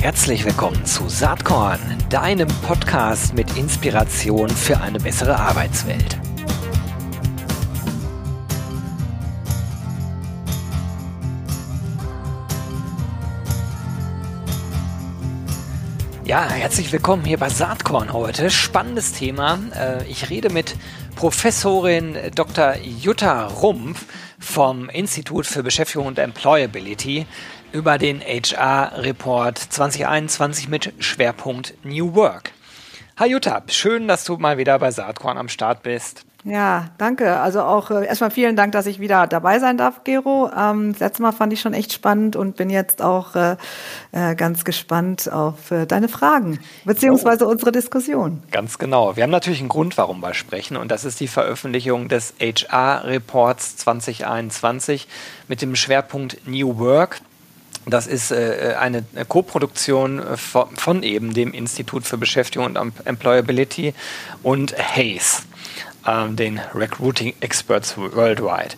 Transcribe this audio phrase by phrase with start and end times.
[0.00, 6.18] Herzlich willkommen zu Saatkorn, deinem Podcast mit Inspiration für eine bessere Arbeitswelt.
[16.24, 18.50] Ja, herzlich willkommen hier bei Saatkorn heute.
[18.50, 19.58] Spannendes Thema.
[19.74, 20.76] Äh, ich rede mit
[21.16, 22.76] Professorin Dr.
[22.76, 24.04] Jutta Rumpf
[24.38, 27.26] vom Institut für Beschäftigung und Employability
[27.72, 32.52] über den HR-Report 2021 mit Schwerpunkt New Work.
[33.18, 36.24] Hi Jutta, schön, dass du mal wieder bei Saatkorn am Start bist.
[36.42, 37.38] Ja, danke.
[37.38, 40.50] Also auch äh, erstmal vielen Dank, dass ich wieder dabei sein darf, Gero.
[40.56, 43.56] Ähm, das letzte Mal fand ich schon echt spannend und bin jetzt auch äh,
[44.12, 47.50] äh, ganz gespannt auf äh, deine Fragen beziehungsweise oh.
[47.50, 48.42] unsere Diskussion.
[48.50, 49.16] Ganz genau.
[49.16, 53.76] Wir haben natürlich einen Grund, warum wir sprechen und das ist die Veröffentlichung des HR-Reports
[53.76, 55.08] 2021
[55.46, 57.20] mit dem Schwerpunkt New Work.
[57.90, 63.94] Das ist äh, eine Co-Produktion von, von, eben dem Institut für Beschäftigung und Employability
[64.42, 65.42] und Hayes
[66.06, 68.74] ähm, den Recruiting Experts Worldwide.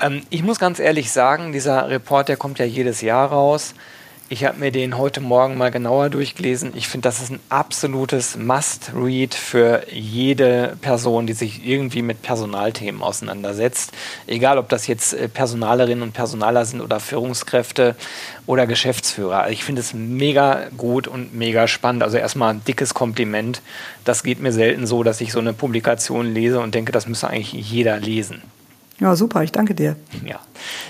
[0.00, 3.74] Ähm, ich muss ganz ehrlich sagen, dieser Report, der kommt ja jedes Jahr raus.
[4.32, 6.70] Ich habe mir den heute Morgen mal genauer durchgelesen.
[6.76, 13.02] Ich finde, das ist ein absolutes Must-Read für jede Person, die sich irgendwie mit Personalthemen
[13.02, 13.90] auseinandersetzt.
[14.28, 17.96] Egal, ob das jetzt äh, Personalerinnen und Personaler sind oder Führungskräfte
[18.46, 19.40] oder Geschäftsführer.
[19.40, 22.04] Also ich finde es mega gut und mega spannend.
[22.04, 23.62] Also erstmal ein dickes Kompliment.
[24.04, 27.26] Das geht mir selten so, dass ich so eine Publikation lese und denke, das müsste
[27.26, 28.42] eigentlich jeder lesen.
[29.00, 29.96] Ja, super, ich danke dir.
[30.24, 30.38] Ja.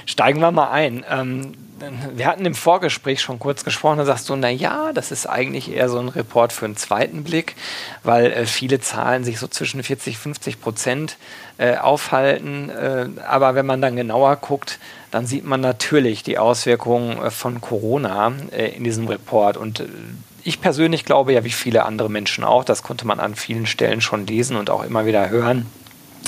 [0.05, 1.07] Steigen wir mal ein.
[1.09, 1.53] Ähm,
[2.15, 5.73] wir hatten im Vorgespräch schon kurz gesprochen, da sagst du, na ja, das ist eigentlich
[5.73, 7.57] eher so ein Report für einen zweiten Blick,
[8.03, 11.17] weil äh, viele Zahlen sich so zwischen 40, 50 Prozent
[11.59, 12.71] äh, aufhalten.
[12.71, 14.79] Äh, aber wenn man dann genauer guckt,
[15.11, 19.57] dann sieht man natürlich die Auswirkungen äh, von Corona äh, in diesem Report.
[19.57, 19.87] Und äh,
[20.45, 24.01] ich persönlich glaube ja, wie viele andere Menschen auch, das konnte man an vielen Stellen
[24.01, 25.67] schon lesen und auch immer wieder hören,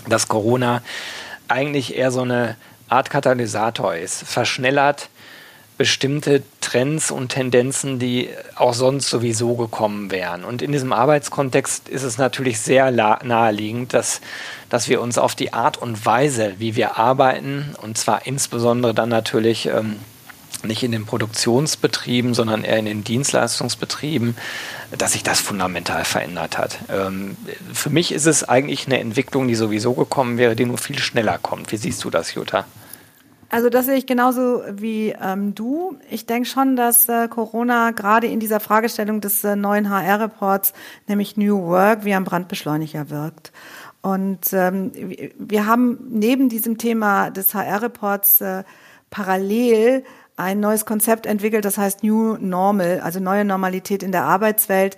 [0.08, 0.82] dass Corona
[1.48, 2.56] eigentlich eher so eine
[2.88, 5.08] Art Katalysator ist, verschnellert
[5.82, 10.44] bestimmte Trends und Tendenzen, die auch sonst sowieso gekommen wären.
[10.44, 14.20] Und in diesem Arbeitskontext ist es natürlich sehr naheliegend, dass,
[14.70, 19.08] dass wir uns auf die Art und Weise, wie wir arbeiten, und zwar insbesondere dann
[19.08, 19.96] natürlich ähm,
[20.62, 24.36] nicht in den Produktionsbetrieben, sondern eher in den Dienstleistungsbetrieben,
[24.96, 26.78] dass sich das fundamental verändert hat.
[26.92, 27.36] Ähm,
[27.72, 31.38] für mich ist es eigentlich eine Entwicklung, die sowieso gekommen wäre, die nur viel schneller
[31.42, 31.72] kommt.
[31.72, 32.66] Wie siehst du das, Jutta?
[33.52, 35.98] Also das sehe ich genauso wie ähm, du.
[36.08, 40.72] Ich denke schon, dass äh, Corona gerade in dieser Fragestellung des äh, neuen HR-Reports,
[41.06, 43.52] nämlich New Work, wie ein Brandbeschleuniger wirkt.
[44.00, 44.90] Und ähm,
[45.38, 48.64] wir haben neben diesem Thema des HR-Reports äh,
[49.10, 50.02] parallel
[50.36, 54.96] ein neues Konzept entwickelt, das heißt New Normal, also neue Normalität in der Arbeitswelt,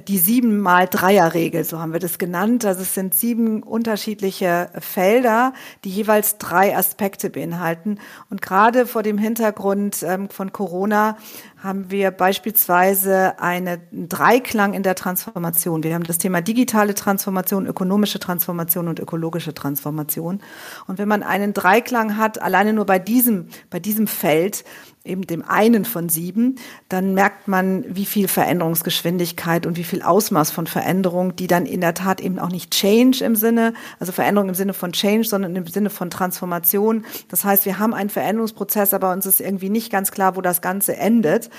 [0.00, 2.64] die sieben mal Dreier-Regel, so haben wir das genannt.
[2.64, 5.52] Also es sind sieben unterschiedliche Felder,
[5.84, 7.98] die jeweils drei Aspekte beinhalten.
[8.30, 11.16] Und gerade vor dem Hintergrund ähm, von Corona
[11.62, 15.82] haben wir beispielsweise einen Dreiklang in der Transformation.
[15.82, 20.40] Wir haben das Thema digitale Transformation, ökonomische Transformation und ökologische Transformation.
[20.86, 24.64] Und wenn man einen Dreiklang hat, alleine nur bei diesem, bei diesem Feld,
[25.04, 26.56] eben dem einen von sieben,
[26.88, 31.82] dann merkt man, wie viel Veränderungsgeschwindigkeit und wie viel Ausmaß von Veränderung, die dann in
[31.82, 35.54] der Tat eben auch nicht Change im Sinne, also Veränderung im Sinne von Change, sondern
[35.56, 37.04] im Sinne von Transformation.
[37.28, 40.62] Das heißt, wir haben einen Veränderungsprozess, aber uns ist irgendwie nicht ganz klar, wo das
[40.62, 41.50] Ganze endet.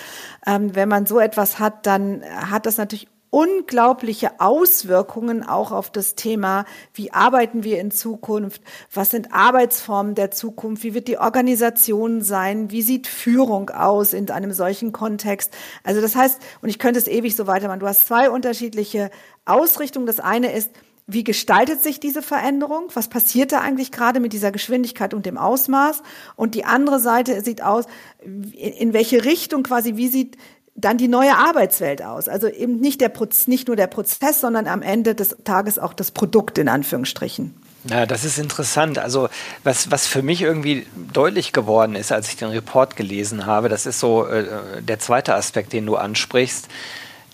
[0.47, 6.15] Ähm, wenn man so etwas hat, dann hat das natürlich unglaubliche Auswirkungen auch auf das
[6.15, 8.61] Thema, wie arbeiten wir in Zukunft,
[8.93, 14.29] was sind Arbeitsformen der Zukunft, wie wird die Organisation sein, wie sieht Führung aus in
[14.31, 15.53] einem solchen Kontext.
[15.83, 19.11] Also das heißt, und ich könnte es ewig so weitermachen, du hast zwei unterschiedliche
[19.45, 20.05] Ausrichtungen.
[20.05, 20.71] Das eine ist,
[21.07, 22.87] wie gestaltet sich diese Veränderung?
[22.95, 26.01] Was passiert da eigentlich gerade mit dieser Geschwindigkeit und dem Ausmaß?
[26.35, 27.85] Und die andere Seite sieht aus,
[28.23, 30.37] in welche Richtung quasi, wie sieht
[30.75, 32.27] dann die neue Arbeitswelt aus.
[32.27, 35.93] Also eben nicht, der Proz nicht nur der Prozess, sondern am Ende des Tages auch
[35.93, 37.55] das Produkt in Anführungsstrichen.
[37.89, 38.97] Ja, das ist interessant.
[38.97, 39.29] Also
[39.63, 43.85] was, was für mich irgendwie deutlich geworden ist, als ich den Report gelesen habe, das
[43.85, 46.67] ist so äh, der zweite Aspekt, den du ansprichst,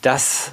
[0.02, 0.52] dass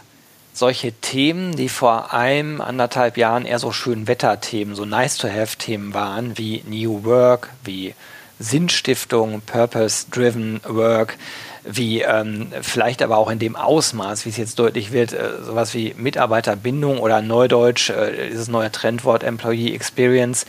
[0.54, 6.62] solche Themen, die vor einem, anderthalb Jahren eher so schön Wetterthemen, so nice-to-have-Themen waren, wie
[6.66, 7.94] New Work, wie
[8.38, 11.16] Sinnstiftung, Purpose-Driven Work,
[11.64, 15.74] wie ähm, vielleicht aber auch in dem Ausmaß, wie es jetzt deutlich wird, äh, sowas
[15.74, 20.46] wie Mitarbeiterbindung oder Neudeutsch, äh, dieses neue Trendwort Employee Experience,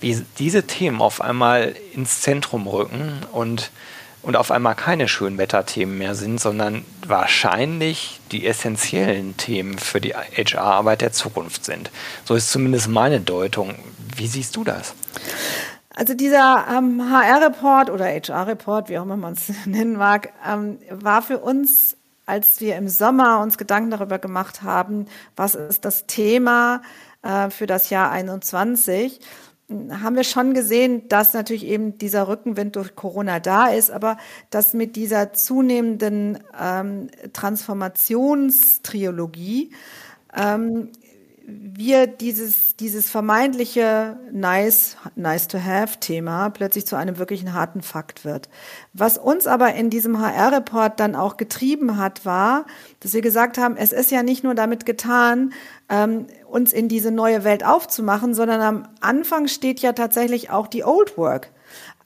[0.00, 3.70] wie diese Themen auf einmal ins Zentrum rücken und
[4.22, 11.00] und auf einmal keine Schönwetterthemen mehr sind, sondern wahrscheinlich die essentiellen Themen für die HR-Arbeit
[11.00, 11.90] der Zukunft sind.
[12.24, 13.76] So ist zumindest meine Deutung.
[14.16, 14.94] Wie siehst du das?
[15.94, 21.22] Also dieser ähm, HR-Report oder HR-Report, wie auch immer man es nennen mag, ähm, war
[21.22, 21.96] für uns,
[22.26, 25.06] als wir im Sommer uns Gedanken darüber gemacht haben,
[25.36, 26.82] was ist das Thema
[27.22, 29.20] äh, für das Jahr 21,
[29.70, 34.16] haben wir schon gesehen, dass natürlich eben dieser Rückenwind durch Corona da ist, aber
[34.50, 39.70] dass mit dieser zunehmenden ähm, Transformationstriologie
[40.36, 40.90] ähm,
[41.52, 48.24] wir dieses, dieses vermeintliche nice, nice to have Thema plötzlich zu einem wirklichen harten Fakt
[48.24, 48.48] wird.
[48.92, 52.66] Was uns aber in diesem HR-Report dann auch getrieben hat, war,
[53.00, 55.52] dass wir gesagt haben, es ist ja nicht nur damit getan,
[55.88, 60.84] ähm, uns in diese neue Welt aufzumachen, sondern am Anfang steht ja tatsächlich auch die
[60.84, 61.50] Old Work.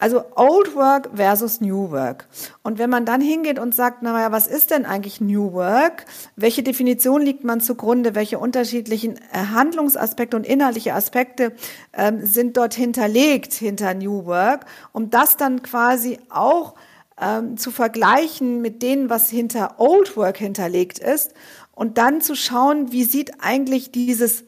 [0.05, 2.27] Also Old Work versus New Work.
[2.63, 6.05] Und wenn man dann hingeht und sagt, naja, was ist denn eigentlich New Work?
[6.37, 8.15] Welche Definition liegt man zugrunde?
[8.15, 11.53] Welche unterschiedlichen äh, Handlungsaspekte und inhaltliche Aspekte
[11.95, 14.67] ähm, sind dort hinterlegt hinter New Work?
[14.93, 16.75] Um das dann quasi auch
[17.19, 21.33] ähm, zu vergleichen mit denen, was hinter Old Work hinterlegt ist
[21.73, 24.45] und dann zu schauen, wie sieht eigentlich dieses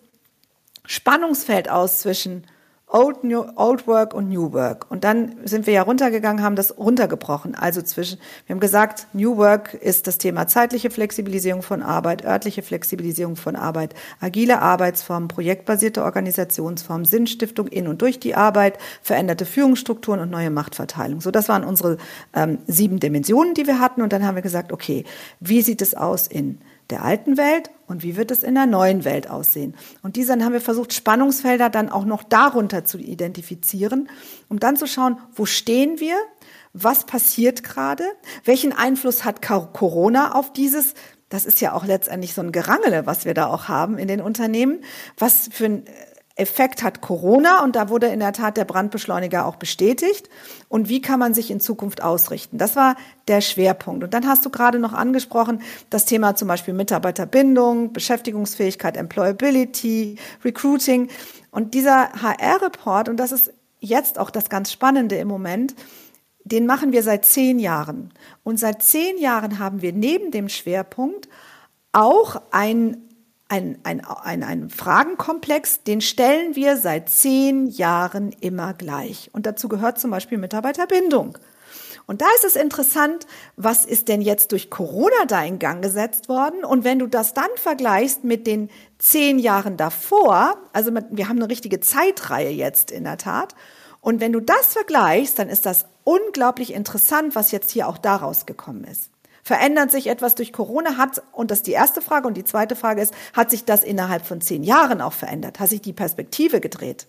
[0.85, 2.45] Spannungsfeld aus zwischen
[2.89, 4.89] Old, New, Old Work und New Work.
[4.91, 7.57] Und dann sind wir ja runtergegangen, haben das runtergebrochen.
[7.57, 12.63] Also zwischen, wir haben gesagt, New Work ist das Thema zeitliche Flexibilisierung von Arbeit, örtliche
[12.63, 20.21] Flexibilisierung von Arbeit, agile Arbeitsformen, projektbasierte Organisationsformen, Sinnstiftung in und durch die Arbeit, veränderte Führungsstrukturen
[20.21, 21.21] und neue Machtverteilung.
[21.21, 21.97] So, das waren unsere
[22.35, 24.01] ähm, sieben Dimensionen, die wir hatten.
[24.01, 25.05] Und dann haben wir gesagt, okay,
[25.41, 26.61] wie sieht es aus in
[26.91, 29.75] der alten Welt und wie wird es in der neuen Welt aussehen.
[30.03, 34.09] Und diese haben wir versucht, Spannungsfelder dann auch noch darunter zu identifizieren,
[34.49, 36.17] um dann zu schauen, wo stehen wir,
[36.73, 38.05] was passiert gerade,
[38.45, 40.95] welchen Einfluss hat Corona auf dieses
[41.29, 44.21] das ist ja auch letztendlich so ein Gerangele, was wir da auch haben in den
[44.21, 44.83] Unternehmen.
[45.19, 45.85] Was für ein
[46.37, 50.29] Effekt hat Corona und da wurde in der Tat der Brandbeschleuniger auch bestätigt.
[50.69, 52.59] Und wie kann man sich in Zukunft ausrichten?
[52.59, 52.97] Das war
[53.27, 54.05] der Schwerpunkt.
[54.05, 61.09] Und dann hast du gerade noch angesprochen, das Thema zum Beispiel Mitarbeiterbindung, Beschäftigungsfähigkeit, Employability, Recruiting.
[61.51, 65.75] Und dieser HR-Report, und das ist jetzt auch das ganz Spannende im Moment,
[66.45, 68.13] den machen wir seit zehn Jahren.
[68.45, 71.31] Und seit zehn Jahren haben wir neben dem Schwerpunkt
[71.93, 73.06] auch ein
[73.49, 79.31] ein, ein, ein, ein Fragenkomplex, den stellen wir seit zehn Jahren immer gleich.
[79.33, 81.39] Und dazu gehört zum Beispiel Mitarbeiterbindung.
[82.07, 83.27] Und da ist es interessant,
[83.57, 86.65] was ist denn jetzt durch Corona da in Gang gesetzt worden?
[86.65, 91.49] Und wenn du das dann vergleichst mit den zehn Jahren davor, also wir haben eine
[91.49, 93.55] richtige Zeitreihe jetzt in der Tat.
[94.01, 98.47] Und wenn du das vergleichst, dann ist das unglaublich interessant, was jetzt hier auch daraus
[98.47, 99.11] gekommen ist.
[99.47, 100.97] Verändert sich etwas durch Corona?
[100.97, 102.27] Hat, und das ist die erste Frage.
[102.27, 105.61] Und die zweite Frage ist, hat sich das innerhalb von zehn Jahren auch verändert?
[105.61, 107.07] Hat sich die Perspektive gedreht?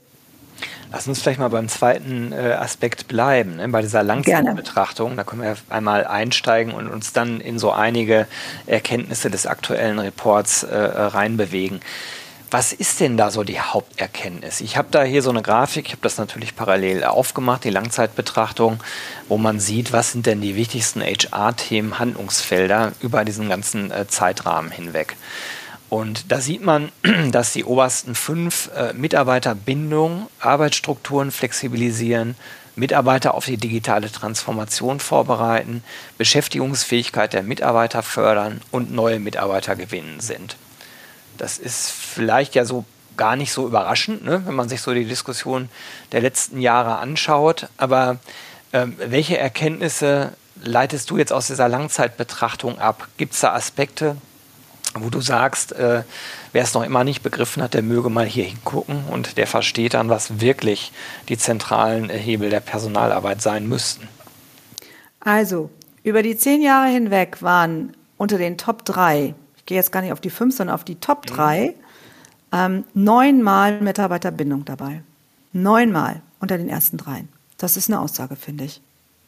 [0.92, 3.68] Lass uns vielleicht mal beim zweiten äh, Aspekt bleiben, ne?
[3.70, 5.18] bei dieser Langzeitbetrachtung.
[5.18, 8.28] Da können wir einmal einsteigen und uns dann in so einige
[8.68, 11.82] Erkenntnisse des aktuellen Reports äh, reinbewegen.
[12.50, 14.62] Was ist denn da so die Haupterkenntnis?
[14.62, 18.82] Ich habe da hier so eine Grafik, ich habe das natürlich parallel aufgemacht, die Langzeitbetrachtung,
[19.28, 24.72] wo man sieht, was sind denn die wichtigsten HR-Themen, Handlungsfelder über diesen ganzen äh, Zeitrahmen
[24.72, 25.18] hinweg.
[25.90, 26.90] Und da sieht man,
[27.32, 32.36] dass die obersten fünf äh, Mitarbeiterbindung, Arbeitsstrukturen flexibilisieren,
[32.78, 35.84] Mitarbeiter auf die digitale Transformation vorbereiten,
[36.18, 40.56] Beschäftigungsfähigkeit der Mitarbeiter fördern und neue Mitarbeiter gewinnen sind.
[41.38, 42.86] Das ist vielleicht ja so
[43.18, 45.70] gar nicht so überraschend, ne, wenn man sich so die Diskussion
[46.12, 47.68] der letzten Jahre anschaut.
[47.78, 48.18] Aber
[48.74, 53.08] ähm, welche Erkenntnisse leitest du jetzt aus dieser Langzeitbetrachtung ab?
[53.18, 54.18] Gibt es da Aspekte,
[54.94, 56.04] wo du sagst, äh,
[56.54, 59.94] wer es noch immer nicht begriffen hat, der möge mal hier hingucken und der versteht
[59.94, 60.92] dann, was wirklich
[61.30, 64.08] die zentralen Hebel der Personalarbeit sein müssten?
[65.20, 65.70] Also,
[66.04, 69.34] über die zehn Jahre hinweg waren unter den Top 3
[69.68, 71.36] gehe jetzt gar nicht auf die fünf, sondern auf die Top mhm.
[71.36, 71.76] drei,
[72.52, 75.04] ähm, neunmal Mitarbeiterbindung dabei.
[75.54, 77.30] Neunmal unter den ersten dreien.
[77.58, 78.82] Das ist eine Aussage, finde ich.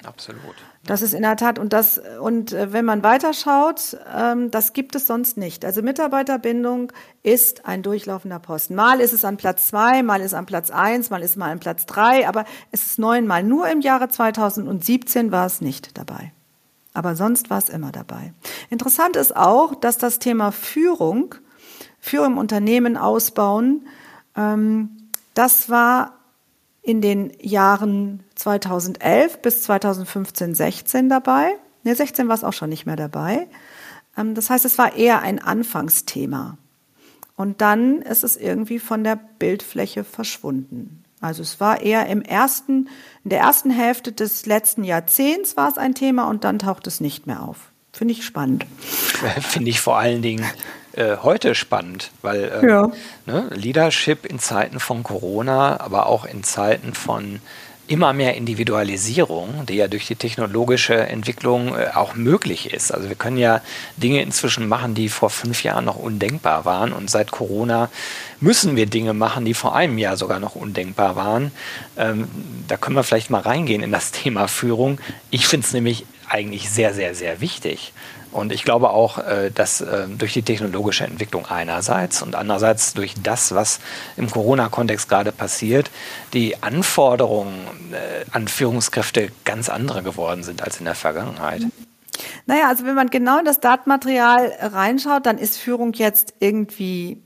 [0.04, 0.56] Absolut.
[0.86, 4.96] Das ist in der Tat und das und äh, wenn man weiterschaut, ähm, das gibt
[4.96, 5.66] es sonst nicht.
[5.66, 8.76] Also Mitarbeiterbindung ist ein durchlaufender Posten.
[8.76, 11.36] Mal ist es an Platz zwei, mal ist es an Platz eins, mal ist es
[11.36, 13.44] mal an Platz drei, aber es ist neunmal.
[13.44, 16.32] Nur im Jahre 2017 war es nicht dabei.
[16.94, 18.34] Aber sonst war es immer dabei.
[18.70, 21.36] Interessant ist auch, dass das Thema Führung,
[22.00, 23.88] Führung im Unternehmen ausbauen,
[24.36, 24.90] ähm,
[25.34, 26.16] das war
[26.82, 31.56] in den Jahren 2011 bis 2015, 16 dabei.
[31.84, 33.48] Ne, 16 war es auch schon nicht mehr dabei.
[34.18, 36.58] Ähm, das heißt, es war eher ein Anfangsthema.
[37.36, 41.04] Und dann ist es irgendwie von der Bildfläche verschwunden.
[41.22, 42.90] Also es war eher im ersten,
[43.24, 47.02] in der ersten Hälfte des letzten Jahrzehnts war es ein Thema und dann taucht es
[47.02, 47.72] nicht mehr auf.
[47.92, 48.66] Finde ich spannend.
[49.42, 50.46] Finde ich vor allen Dingen
[50.94, 52.92] äh, heute spannend, weil ähm, ja.
[53.26, 57.42] ne, Leadership in Zeiten von Corona, aber auch in Zeiten von
[57.90, 62.94] immer mehr Individualisierung, die ja durch die technologische Entwicklung äh, auch möglich ist.
[62.94, 63.62] Also wir können ja
[63.98, 66.94] Dinge inzwischen machen, die vor fünf Jahren noch undenkbar waren.
[66.94, 67.90] Und seit Corona
[68.40, 71.52] müssen wir Dinge machen, die vor einem Jahr sogar noch undenkbar waren.
[71.98, 72.28] Ähm,
[72.68, 75.02] da können wir vielleicht mal reingehen in das Thema Führung.
[75.32, 77.92] Ich finde es nämlich eigentlich sehr, sehr, sehr wichtig.
[78.32, 83.16] Und ich glaube auch, äh, dass äh, durch die technologische Entwicklung einerseits und andererseits durch
[83.22, 83.80] das, was
[84.18, 85.90] im Corona-Kontext gerade passiert,
[86.34, 87.60] die Anforderungen
[87.92, 91.64] äh, an Führungskräfte ganz andere geworden sind als in der Vergangenheit.
[92.46, 97.24] Naja, also wenn man genau in das Datenmaterial reinschaut, dann ist Führung jetzt irgendwie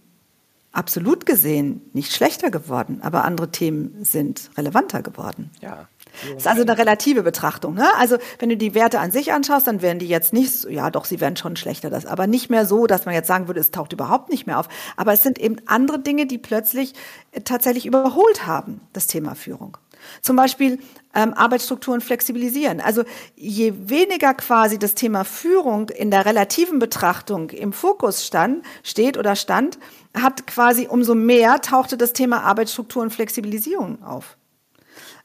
[0.72, 5.52] absolut gesehen nicht schlechter geworden, aber andere Themen sind relevanter geworden.
[5.62, 5.88] Ja.
[6.22, 7.74] Das ist also eine relative Betrachtung.
[7.74, 7.88] Ne?
[7.98, 10.89] Also wenn du die Werte an sich anschaust, dann werden die jetzt nicht, so, ja
[10.89, 13.60] doch, sie werden schon schlechter, das, aber nicht mehr so, dass man jetzt sagen würde,
[13.60, 14.67] es taucht überhaupt nicht mehr auf.
[14.96, 16.93] Aber es sind eben andere Dinge, die plötzlich
[17.32, 19.77] äh, tatsächlich überholt haben, das Thema Führung.
[20.22, 20.79] Zum Beispiel
[21.13, 22.82] ähm, Arbeitsstrukturen flexibilisieren.
[22.82, 23.03] Also
[23.36, 29.36] je weniger quasi das Thema Führung in der relativen Betrachtung im Fokus stand, steht oder
[29.36, 29.79] stand,
[30.13, 34.38] hat quasi umso mehr tauchte das Thema Arbeitsstrukturen Flexibilisierung auf.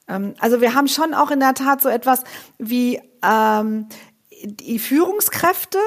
[0.09, 2.25] Ähm, also wir haben schon auch in der Tat so etwas
[2.59, 3.87] wie ähm,
[4.45, 5.79] die Führungskräfte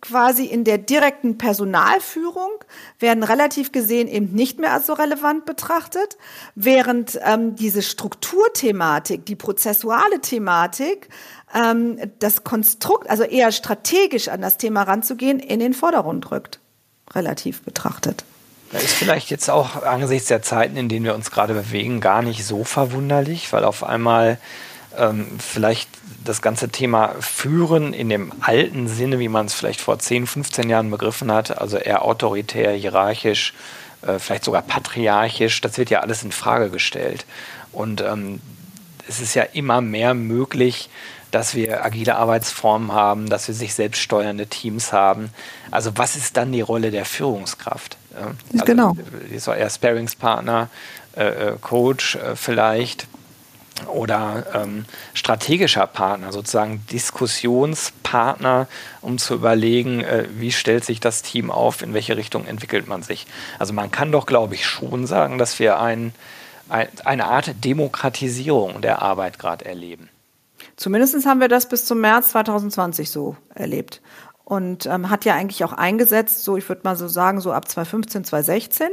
[0.00, 2.50] quasi in der direkten Personalführung
[2.98, 6.16] werden relativ gesehen eben nicht mehr als so relevant betrachtet,
[6.54, 11.08] während ähm, diese Strukturthematik, die prozessuale Thematik,
[11.54, 16.60] ähm, das Konstrukt, also eher strategisch an das Thema ranzugehen, in den Vordergrund rückt,
[17.12, 18.24] relativ betrachtet.
[18.72, 22.22] Das ist vielleicht jetzt auch angesichts der Zeiten, in denen wir uns gerade bewegen, gar
[22.22, 24.38] nicht so verwunderlich, weil auf einmal
[24.96, 25.88] ähm, vielleicht
[26.24, 30.68] das ganze Thema Führen in dem alten Sinne, wie man es vielleicht vor 10, 15
[30.68, 33.54] Jahren begriffen hat, also eher autoritär, hierarchisch,
[34.02, 37.26] äh, vielleicht sogar patriarchisch, das wird ja alles in Frage gestellt.
[37.72, 38.40] Und ähm,
[39.08, 40.90] es ist ja immer mehr möglich,
[41.30, 45.30] dass wir agile Arbeitsformen haben, dass wir sich selbst steuernde Teams haben.
[45.70, 47.96] Also was ist dann die Rolle der Führungskraft?
[48.52, 48.96] Also, genau.
[49.30, 50.68] Die ist eher Sparingspartner,
[51.16, 53.06] äh, äh, Coach äh, vielleicht
[53.86, 54.84] oder ähm,
[55.14, 58.66] strategischer Partner, sozusagen Diskussionspartner,
[59.00, 63.02] um zu überlegen, äh, wie stellt sich das Team auf, in welche Richtung entwickelt man
[63.02, 63.26] sich.
[63.58, 66.12] Also man kann doch, glaube ich, schon sagen, dass wir ein,
[66.68, 70.08] ein, eine Art Demokratisierung der Arbeit gerade erleben.
[70.76, 74.00] Zumindest haben wir das bis zum März 2020 so erlebt
[74.50, 77.68] und ähm, hat ja eigentlich auch eingesetzt, so ich würde mal so sagen, so ab
[77.68, 78.88] 2015, 2016.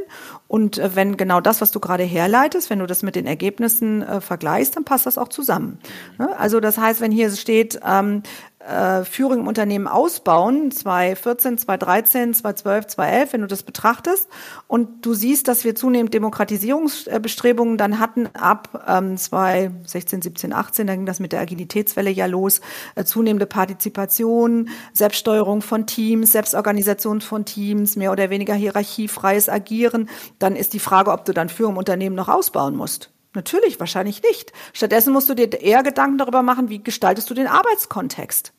[0.48, 4.04] Und äh, wenn genau das, was du gerade herleitest, wenn du das mit den Ergebnissen
[4.04, 5.80] äh, vergleichst, dann passt das auch zusammen.
[6.20, 6.30] Ne?
[6.38, 8.22] Also das heißt, wenn hier steht, ähm,
[8.68, 14.28] äh, Führung im Unternehmen ausbauen, 2014, 2013, 2012, 2011, wenn du das betrachtest
[14.68, 20.98] und du siehst, dass wir zunehmend Demokratisierungsbestrebungen dann hatten ab ähm, 2016, 17, 18, dann
[20.98, 22.62] ging das mit der Agilitätswelle ja los,
[22.96, 30.10] äh, zunehmende Partizipation, Selbststeuerung von Teams, Selbstorganisation von Teams, mehr oder weniger hierarchiefreies Agieren,
[30.40, 33.12] dann ist die Frage, ob du dann Führung im Unternehmen noch ausbauen musst.
[33.34, 34.52] Natürlich, wahrscheinlich nicht.
[34.74, 38.52] Stattdessen musst du dir eher Gedanken darüber machen, wie gestaltest du den Arbeitskontext.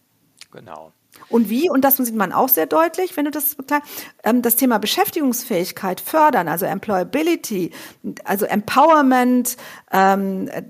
[0.51, 0.93] Genau.
[1.29, 3.57] Und wie, und das sieht man auch sehr deutlich, wenn du das
[4.23, 7.73] ähm, das Thema Beschäftigungsfähigkeit fördern, also Employability,
[8.25, 9.57] also Empowerment
[9.93, 10.63] ähm, äh,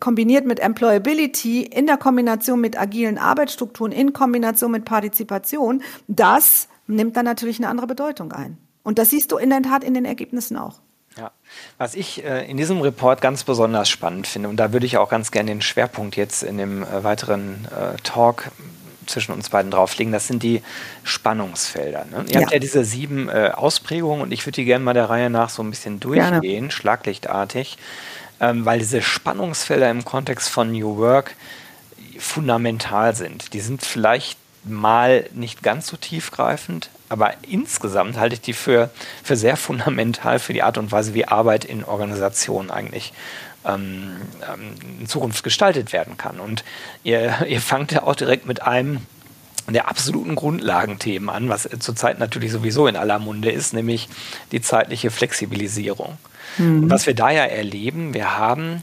[0.00, 7.16] kombiniert mit Employability in der Kombination mit agilen Arbeitsstrukturen, in Kombination mit Partizipation, das nimmt
[7.16, 8.58] dann natürlich eine andere Bedeutung ein.
[8.82, 10.80] Und das siehst du in der Tat in den Ergebnissen auch.
[11.16, 11.30] Ja,
[11.78, 15.08] was ich äh, in diesem Report ganz besonders spannend finde, und da würde ich auch
[15.08, 18.50] ganz gerne den Schwerpunkt jetzt in dem äh, weiteren äh, Talk
[19.06, 20.62] zwischen uns beiden drauflegen, das sind die
[21.02, 22.06] Spannungsfelder.
[22.10, 22.24] Ne?
[22.28, 22.40] Ihr ja.
[22.42, 25.50] habt ja diese sieben äh, Ausprägungen und ich würde die gerne mal der Reihe nach
[25.50, 26.70] so ein bisschen durchgehen, gerne.
[26.70, 27.78] schlaglichtartig,
[28.40, 31.34] ähm, weil diese Spannungsfelder im Kontext von New Work
[32.18, 33.52] fundamental sind.
[33.52, 38.90] Die sind vielleicht mal nicht ganz so tiefgreifend, aber insgesamt halte ich die für,
[39.22, 43.12] für sehr fundamental für die Art und Weise, wie Arbeit in Organisationen eigentlich
[43.64, 46.40] ähm, ähm, in Zukunft gestaltet werden kann.
[46.40, 46.64] Und
[47.02, 49.00] ihr, ihr fangt ja auch direkt mit einem
[49.68, 54.10] der absoluten Grundlagenthemen an, was zurzeit natürlich sowieso in aller Munde ist, nämlich
[54.52, 56.18] die zeitliche Flexibilisierung.
[56.58, 56.90] Mhm.
[56.90, 58.82] Was wir da ja erleben, wir haben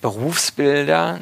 [0.00, 1.20] Berufsbilder,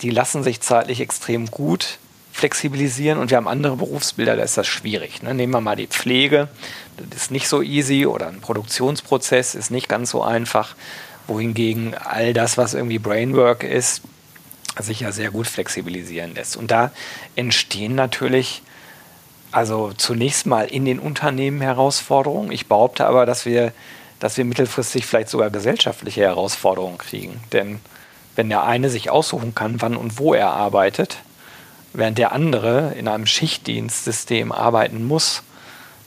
[0.00, 1.98] die lassen sich zeitlich extrem gut
[2.32, 5.22] flexibilisieren und wir haben andere Berufsbilder, da ist das schwierig.
[5.22, 5.34] Ne?
[5.34, 6.48] Nehmen wir mal die Pflege,
[6.96, 10.76] das ist nicht so easy oder ein Produktionsprozess ist nicht ganz so einfach,
[11.28, 14.02] wohingegen all das, was irgendwie Brainwork ist,
[14.78, 16.56] sich ja sehr gut flexibilisieren lässt.
[16.56, 16.90] Und da
[17.36, 18.62] entstehen natürlich
[19.50, 22.52] also zunächst mal in den Unternehmen Herausforderungen.
[22.52, 23.72] Ich behaupte aber, dass wir,
[24.18, 27.40] dass wir mittelfristig vielleicht sogar gesellschaftliche Herausforderungen kriegen.
[27.52, 27.80] Denn
[28.36, 31.18] wenn der eine sich aussuchen kann, wann und wo er arbeitet,
[31.92, 35.42] während der andere in einem Schichtdienstsystem arbeiten muss,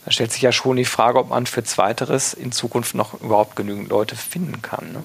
[0.06, 3.56] da stellt sich ja schon die Frage, ob man für Zweiteres in Zukunft noch überhaupt
[3.56, 4.92] genügend Leute finden kann.
[4.92, 5.04] Ne?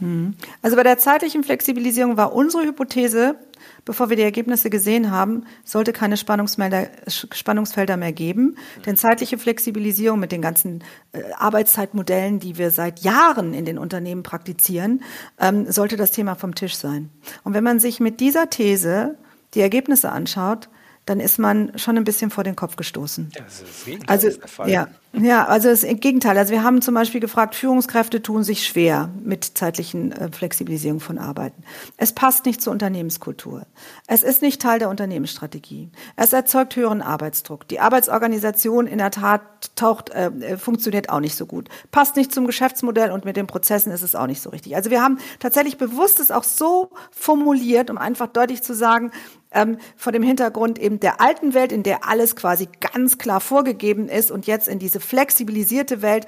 [0.00, 0.34] Hm.
[0.60, 3.36] Also bei der zeitlichen Flexibilisierung war unsere Hypothese,
[3.84, 8.56] bevor wir die Ergebnisse gesehen haben, sollte keine Spannungsfelder mehr geben.
[8.84, 10.82] Denn zeitliche Flexibilisierung mit den ganzen
[11.12, 15.02] äh, Arbeitszeitmodellen, die wir seit Jahren in den Unternehmen praktizieren,
[15.40, 17.08] ähm, sollte das Thema vom Tisch sein.
[17.44, 19.16] Und wenn man sich mit dieser These
[19.54, 20.68] die Ergebnisse anschaut,
[21.06, 23.30] dann ist man schon ein bisschen vor den Kopf gestoßen.
[24.06, 24.28] Also.
[24.66, 26.36] Ja, ja, also das Gegenteil.
[26.36, 31.18] Also wir haben zum Beispiel gefragt, Führungskräfte tun sich schwer mit zeitlichen äh, Flexibilisierung von
[31.18, 31.62] Arbeiten.
[31.96, 33.66] Es passt nicht zur Unternehmenskultur.
[34.08, 35.90] Es ist nicht Teil der Unternehmensstrategie.
[36.16, 37.68] Es erzeugt höheren Arbeitsdruck.
[37.68, 39.42] Die Arbeitsorganisation in der Tat
[39.76, 41.68] taucht, äh, äh funktioniert auch nicht so gut.
[41.92, 44.74] Passt nicht zum Geschäftsmodell und mit den Prozessen ist es auch nicht so richtig.
[44.74, 49.12] Also wir haben tatsächlich bewusst es auch so formuliert, um einfach deutlich zu sagen,
[49.54, 54.08] ähm, vor dem Hintergrund eben der alten Welt, in der alles quasi ganz klar vorgegeben
[54.08, 56.26] ist und jetzt in diese flexibilisierte Welt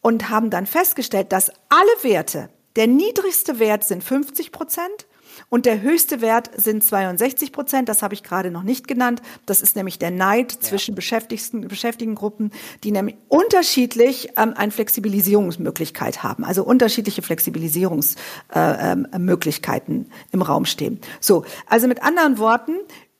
[0.00, 5.06] und haben dann festgestellt, dass alle Werte, der niedrigste Wert sind 50 Prozent
[5.52, 7.90] und der höchste Wert sind 62 Prozent.
[7.90, 9.20] Das habe ich gerade noch nicht genannt.
[9.44, 10.94] Das ist nämlich der Neid zwischen ja.
[10.94, 12.52] Beschäftigten, Beschäftigtengruppen,
[12.84, 21.02] die nämlich unterschiedlich ähm, eine Flexibilisierungsmöglichkeit haben, also unterschiedliche Flexibilisierungsmöglichkeiten äh, ähm, im Raum stehen.
[21.20, 22.72] So, also mit anderen Worten,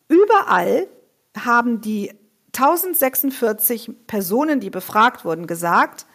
[0.08, 0.86] überall
[1.36, 2.12] haben die
[2.56, 6.06] 1046 Personen, die befragt wurden, gesagt,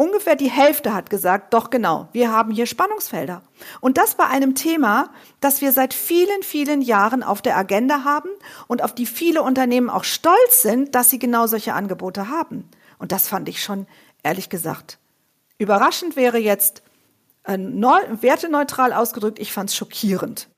[0.00, 3.42] Ungefähr die Hälfte hat gesagt, doch genau, wir haben hier Spannungsfelder.
[3.80, 8.28] Und das bei einem Thema, das wir seit vielen, vielen Jahren auf der Agenda haben
[8.68, 12.70] und auf die viele Unternehmen auch stolz sind, dass sie genau solche Angebote haben.
[13.00, 13.88] Und das fand ich schon,
[14.22, 14.98] ehrlich gesagt,
[15.58, 16.84] überraschend wäre jetzt
[17.42, 20.48] äh, werteneutral ausgedrückt, ich fand es schockierend.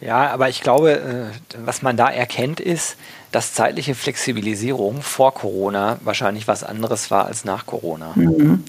[0.00, 2.96] Ja, aber ich glaube, äh, was man da erkennt, ist,
[3.32, 8.12] dass zeitliche Flexibilisierung vor Corona wahrscheinlich was anderes war als nach Corona.
[8.14, 8.64] Mhm.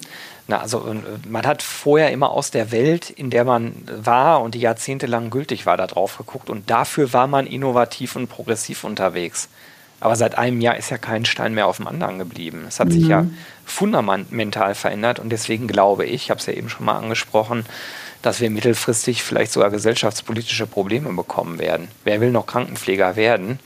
[0.48, 0.96] Na, also
[1.28, 5.66] man hat vorher immer aus der Welt, in der man war und die jahrzehntelang gültig
[5.66, 9.50] war, da drauf geguckt und dafür war man innovativ und progressiv unterwegs.
[10.00, 12.66] Aber seit einem Jahr ist ja kein Stein mehr auf dem anderen geblieben.
[12.68, 12.92] Es hat mhm.
[12.92, 13.26] sich ja
[13.66, 17.66] fundamental verändert und deswegen glaube ich, ich habe es ja eben schon mal angesprochen,
[18.21, 21.88] dass wir mittelfristig vielleicht sogar gesellschaftspolitische Probleme bekommen werden.
[22.03, 23.60] Wer will noch Krankenpfleger werden,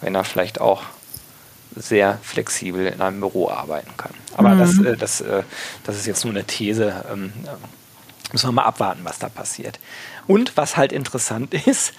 [0.00, 0.82] wenn er vielleicht auch
[1.74, 4.12] sehr flexibel in einem Büro arbeiten kann?
[4.36, 4.58] Aber mhm.
[4.58, 5.42] das, äh, das, äh,
[5.84, 7.04] das ist jetzt nur eine These.
[7.10, 7.32] Ähm,
[8.32, 9.78] müssen wir mal abwarten, was da passiert.
[10.26, 11.92] Und was halt interessant ist,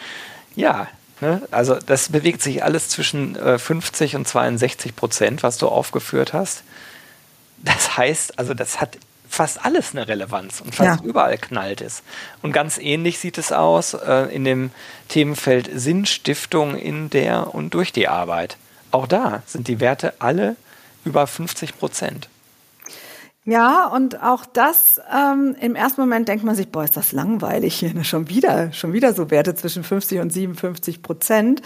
[0.56, 0.88] ja,
[1.22, 6.34] ne, also das bewegt sich alles zwischen 50 äh, und 62 Prozent, was du aufgeführt
[6.34, 6.64] hast.
[7.58, 11.06] Das heißt, also das hat fast alles eine Relevanz und fast ja.
[11.06, 12.04] überall knallt es.
[12.42, 14.72] Und ganz ähnlich sieht es aus äh, in dem
[15.10, 18.58] Themenfeld Sinnstiftung in der und durch die Arbeit.
[18.92, 20.56] Auch da sind die Werte alle
[21.04, 22.30] über 50 Prozent.
[23.48, 27.76] Ja, und auch das, ähm, im ersten Moment denkt man sich, boah, ist das langweilig
[27.76, 28.04] hier, ne?
[28.04, 31.62] schon wieder, schon wieder so Werte zwischen 50 und 57 Prozent.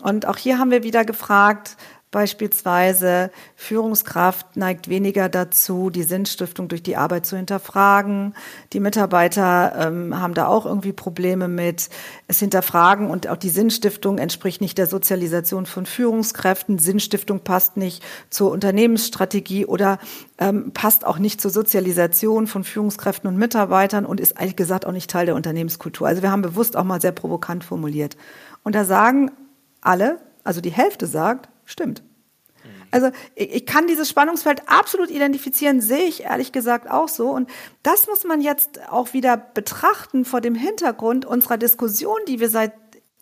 [0.00, 1.76] Und auch hier haben wir wieder gefragt,
[2.10, 8.34] Beispielsweise Führungskraft neigt weniger dazu, die Sinnstiftung durch die Arbeit zu hinterfragen.
[8.72, 11.90] Die Mitarbeiter ähm, haben da auch irgendwie Probleme mit.
[12.26, 16.78] Es hinterfragen und auch die Sinnstiftung entspricht nicht der Sozialisation von Führungskräften.
[16.78, 19.98] Sinnstiftung passt nicht zur Unternehmensstrategie oder
[20.38, 24.92] ähm, passt auch nicht zur Sozialisation von Führungskräften und Mitarbeitern und ist eigentlich gesagt auch
[24.92, 26.08] nicht Teil der Unternehmenskultur.
[26.08, 28.16] Also wir haben bewusst auch mal sehr provokant formuliert.
[28.62, 29.30] Und da sagen
[29.82, 32.02] alle, also die Hälfte sagt, Stimmt.
[32.90, 37.28] Also ich, kann dieses Spannungsfeld absolut identifizieren, sehe ich ehrlich gesagt auch so.
[37.28, 37.50] Und
[37.82, 42.72] das muss man jetzt auch wieder betrachten vor dem Hintergrund unserer Diskussion, die wir seit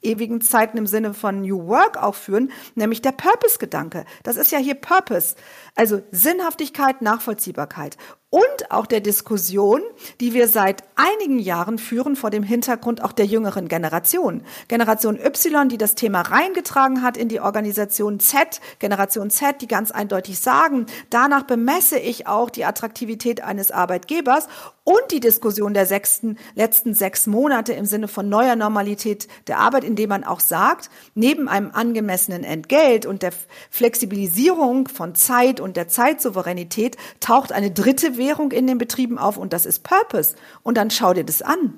[0.03, 4.05] ewigen Zeiten im Sinne von New Work auch führen, nämlich der Purpose-Gedanke.
[4.23, 5.35] Das ist ja hier Purpose,
[5.75, 7.97] also Sinnhaftigkeit, Nachvollziehbarkeit.
[8.37, 9.81] Und auch der Diskussion,
[10.21, 14.43] die wir seit einigen Jahren führen vor dem Hintergrund auch der jüngeren Generation.
[14.69, 19.91] Generation Y, die das Thema reingetragen hat in die Organisation Z, Generation Z, die ganz
[19.91, 24.49] eindeutig sagen, danach bemesse ich auch die Attraktivität eines Arbeitgebers
[24.87, 29.83] und die Diskussion der sechsten, letzten sechs Monate im Sinne von neuer Normalität der Arbeit,
[29.83, 33.33] indem man auch sagt, neben einem angemessenen Entgelt und der
[33.69, 39.53] Flexibilisierung von Zeit und der Zeitsouveränität taucht eine dritte Währung in den Betrieben auf und
[39.53, 40.35] das ist Purpose.
[40.63, 41.75] Und dann schau dir das an.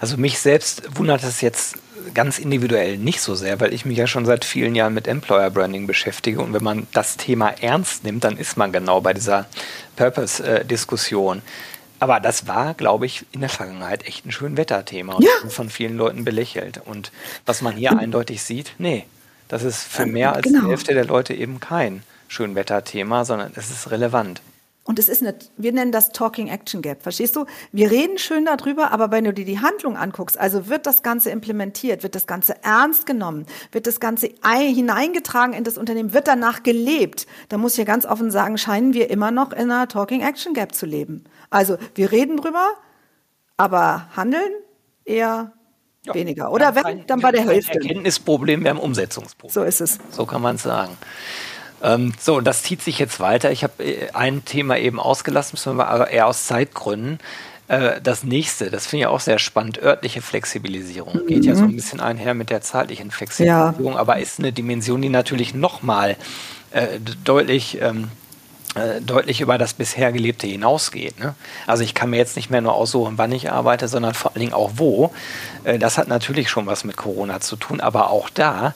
[0.00, 1.76] Also mich selbst wundert es jetzt
[2.12, 5.50] ganz individuell nicht so sehr, weil ich mich ja schon seit vielen Jahren mit Employer
[5.50, 6.40] Branding beschäftige.
[6.40, 9.46] Und wenn man das Thema ernst nimmt, dann ist man genau bei dieser
[9.96, 11.42] Purpose-Diskussion.
[11.98, 15.48] Aber das war, glaube ich, in der Vergangenheit echt ein schön Wetterthema und ja.
[15.48, 16.80] von vielen Leuten belächelt.
[16.84, 17.10] Und
[17.46, 19.06] was man hier eindeutig sieht, nee,
[19.48, 20.62] das ist für mehr als genau.
[20.62, 24.42] die Hälfte der Leute eben kein Schönwetterthema, sondern es ist relevant.
[24.86, 27.02] Und es ist eine, wir nennen das Talking Action Gap.
[27.02, 27.46] Verstehst du?
[27.72, 31.30] Wir reden schön darüber, aber wenn du dir die Handlung anguckst, also wird das Ganze
[31.30, 36.62] implementiert, wird das Ganze ernst genommen, wird das Ganze hineingetragen in das Unternehmen, wird danach
[36.62, 40.20] gelebt, dann muss ich ja ganz offen sagen, scheinen wir immer noch in einer Talking
[40.20, 41.24] Action Gap zu leben.
[41.48, 42.72] Also wir reden drüber,
[43.56, 44.52] aber handeln
[45.06, 45.52] eher
[46.04, 46.52] ja, weniger.
[46.52, 47.72] Oder wenn, dann bei der Hälfte.
[47.72, 49.54] Erkenntnisproblem, wir haben Umsetzungsproblem.
[49.54, 49.98] So ist es.
[50.10, 50.94] So kann man es sagen.
[51.82, 53.50] Ähm, so, das zieht sich jetzt weiter.
[53.50, 57.18] Ich habe äh, ein Thema eben ausgelassen, aber eher aus Zeitgründen.
[57.68, 61.22] Äh, das nächste, das finde ich auch sehr spannend, örtliche Flexibilisierung.
[61.22, 61.26] Mhm.
[61.26, 63.98] Geht ja so ein bisschen einher mit der zeitlichen Flexibilisierung, ja.
[63.98, 66.16] aber ist eine Dimension, die natürlich nochmal
[66.72, 68.10] äh, deutlich ähm,
[68.74, 71.20] äh, deutlich über das bisher Gelebte hinausgeht.
[71.20, 71.34] Ne?
[71.66, 74.40] Also ich kann mir jetzt nicht mehr nur aussuchen, wann ich arbeite, sondern vor allen
[74.40, 75.12] Dingen auch wo.
[75.78, 78.74] Das hat natürlich schon was mit Corona zu tun, aber auch da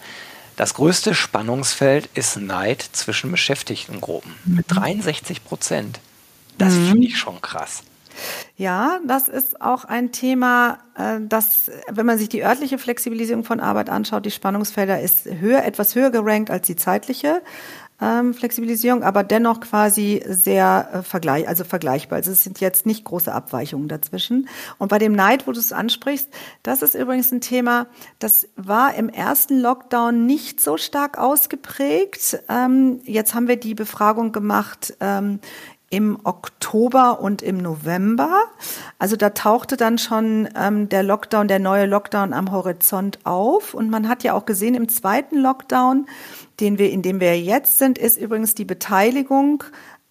[0.59, 5.49] das größte Spannungsfeld ist Neid zwischen Beschäftigtengruppen mit 63 mhm.
[5.49, 6.01] Prozent.
[6.59, 6.89] Das mhm.
[6.89, 7.85] finde ich schon krass.
[8.57, 13.61] Ja, das ist auch ein Thema, äh, das, wenn man sich die örtliche Flexibilisierung von
[13.61, 17.41] Arbeit anschaut, die Spannungsfelder ist höher, etwas höher gerankt als die zeitliche
[18.01, 22.17] ähm, Flexibilisierung, aber dennoch quasi sehr äh, vergleich, also vergleichbar.
[22.17, 24.49] Also es sind jetzt nicht große Abweichungen dazwischen.
[24.79, 26.29] Und bei dem Neid, wo du es ansprichst,
[26.63, 27.87] das ist übrigens ein Thema,
[28.19, 32.43] das war im ersten Lockdown nicht so stark ausgeprägt.
[32.49, 35.41] Ähm, jetzt haben wir die Befragung gemacht ähm,
[35.91, 38.45] im Oktober und im November.
[38.99, 43.75] Also da tauchte dann schon ähm, der Lockdown, der neue Lockdown am Horizont auf.
[43.75, 46.07] Und man hat ja auch gesehen, im zweiten Lockdown,
[46.61, 49.65] den wir, in dem wir jetzt sind, ist übrigens die Beteiligung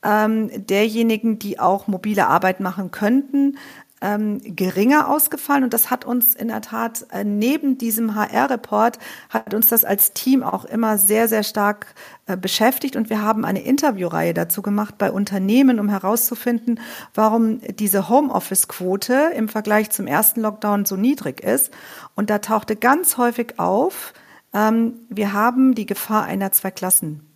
[0.03, 3.57] ähm, derjenigen, die auch mobile Arbeit machen könnten,
[4.01, 5.63] ähm, geringer ausgefallen.
[5.63, 10.13] Und das hat uns in der Tat äh, neben diesem HR-Report hat uns das als
[10.13, 12.95] Team auch immer sehr, sehr stark äh, beschäftigt.
[12.95, 16.79] Und wir haben eine Interviewreihe dazu gemacht bei Unternehmen, um herauszufinden,
[17.13, 21.71] warum diese Homeoffice-Quote im Vergleich zum ersten Lockdown so niedrig ist.
[22.15, 24.13] Und da tauchte ganz häufig auf,
[24.53, 27.26] ähm, wir haben die Gefahr einer Zwei-Klassen-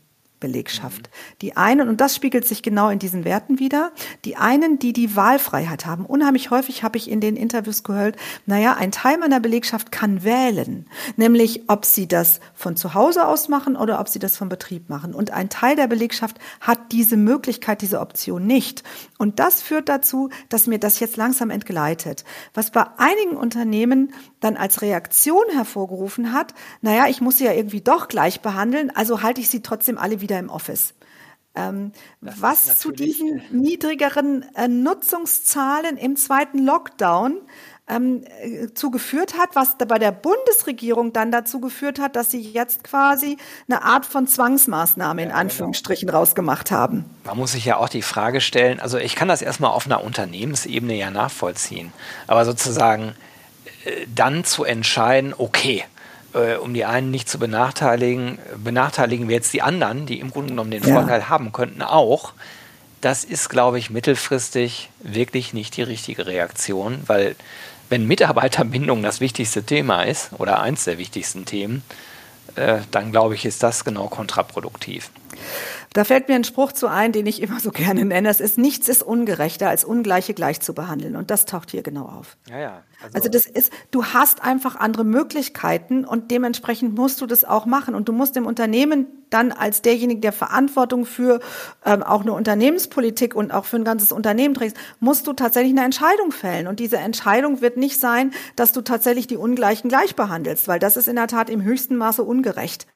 [0.41, 1.09] Belegschaft.
[1.39, 3.93] Die einen, und das spiegelt sich genau in diesen Werten wieder,
[4.25, 6.05] die einen, die die Wahlfreiheit haben.
[6.05, 10.87] Unheimlich häufig habe ich in den Interviews gehört, naja, ein Teil meiner Belegschaft kann wählen,
[11.15, 14.89] nämlich ob sie das von zu Hause aus machen oder ob sie das vom Betrieb
[14.89, 15.13] machen.
[15.13, 18.83] Und ein Teil der Belegschaft hat diese Möglichkeit, diese Option nicht.
[19.17, 22.25] Und das führt dazu, dass mir das jetzt langsam entgleitet.
[22.53, 27.81] Was bei einigen Unternehmen dann als Reaktion hervorgerufen hat, naja, ich muss sie ja irgendwie
[27.81, 30.93] doch gleich behandeln, also halte ich sie trotzdem alle wieder im Office.
[31.53, 31.91] Ähm,
[32.21, 37.41] was zu diesen niedrigeren äh, Nutzungszahlen im zweiten Lockdown
[37.89, 42.85] ähm, äh, zugeführt hat, was bei der Bundesregierung dann dazu geführt hat, dass sie jetzt
[42.85, 43.35] quasi
[43.67, 45.41] eine Art von Zwangsmaßnahme in genau.
[45.41, 47.03] Anführungsstrichen rausgemacht haben.
[47.25, 50.03] Man muss sich ja auch die Frage stellen, also ich kann das erstmal auf einer
[50.03, 51.91] Unternehmensebene ja nachvollziehen,
[52.27, 53.13] aber sozusagen
[53.83, 55.83] äh, dann zu entscheiden, okay,
[56.33, 60.49] äh, um die einen nicht zu benachteiligen, benachteiligen wir jetzt die anderen, die im Grunde
[60.49, 60.93] genommen den ja.
[60.93, 62.33] Vorteil haben könnten, auch.
[63.01, 67.35] Das ist, glaube ich, mittelfristig wirklich nicht die richtige Reaktion, weil
[67.89, 71.83] wenn Mitarbeiterbindung das wichtigste Thema ist oder eins der wichtigsten Themen,
[72.55, 75.09] äh, dann glaube ich, ist das genau kontraproduktiv.
[75.93, 78.29] Da fällt mir ein Spruch zu ein, den ich immer so gerne nenne.
[78.29, 81.17] Es ist nichts ist ungerechter, als Ungleiche gleich zu behandeln.
[81.17, 82.37] Und das taucht hier genau auf.
[82.49, 82.83] Ja, ja.
[83.01, 87.65] Also, also das ist, du hast einfach andere Möglichkeiten und dementsprechend musst du das auch
[87.65, 87.93] machen.
[87.93, 91.41] Und du musst im Unternehmen dann als derjenige, der Verantwortung für
[91.85, 95.83] ähm, auch eine Unternehmenspolitik und auch für ein ganzes Unternehmen trägst, musst du tatsächlich eine
[95.83, 96.67] Entscheidung fällen.
[96.67, 100.95] Und diese Entscheidung wird nicht sein, dass du tatsächlich die Ungleichen gleich behandelst, weil das
[100.95, 102.87] ist in der Tat im höchsten Maße ungerecht.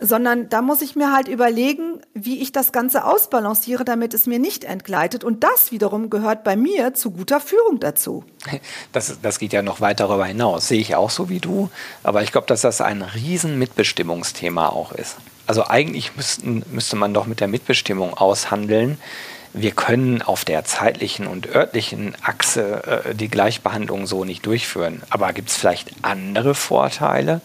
[0.00, 4.38] Sondern da muss ich mir halt überlegen, wie ich das Ganze ausbalanciere, damit es mir
[4.38, 5.24] nicht entgleitet.
[5.24, 8.24] Und das wiederum gehört bei mir zu guter Führung dazu.
[8.92, 11.70] Das, das geht ja noch weit darüber hinaus, sehe ich auch so wie du.
[12.02, 15.16] Aber ich glaube, dass das ein riesen Mitbestimmungsthema auch ist.
[15.46, 18.98] Also eigentlich müssten, müsste man doch mit der Mitbestimmung aushandeln,
[19.60, 25.02] wir können auf der zeitlichen und örtlichen Achse äh, die Gleichbehandlung so nicht durchführen.
[25.10, 27.40] Aber gibt es vielleicht andere Vorteile,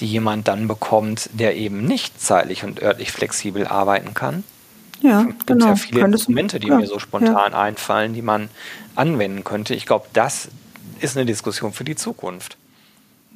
[0.00, 4.44] die jemand dann bekommt, der eben nicht zeitlich und örtlich flexibel arbeiten kann?
[5.00, 5.66] Ja, es gibt genau.
[5.66, 7.58] ja viele Instrumente, die ja, mir so spontan ja.
[7.58, 8.48] einfallen, die man
[8.94, 9.74] anwenden könnte.
[9.74, 10.48] Ich glaube, das
[11.00, 12.56] ist eine Diskussion für die Zukunft.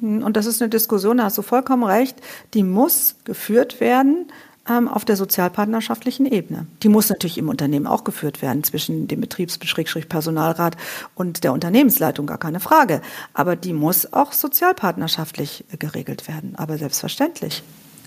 [0.01, 2.15] Und das ist eine Diskussion, da hast du vollkommen recht,
[2.53, 4.31] die muss geführt werden
[4.69, 6.67] auf der sozialpartnerschaftlichen Ebene.
[6.83, 10.77] Die muss natürlich im Unternehmen auch geführt werden zwischen dem Betriebspersonalrat
[11.15, 13.01] und der Unternehmensleitung, gar keine Frage.
[13.33, 17.63] Aber die muss auch sozialpartnerschaftlich äh, geregelt werden, aber selbstverständlich.